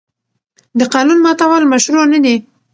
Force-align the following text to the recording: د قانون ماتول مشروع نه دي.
د 0.79 0.81
قانون 0.93 1.17
ماتول 1.25 1.63
مشروع 1.73 2.05
نه 2.13 2.19
دي. 2.25 2.35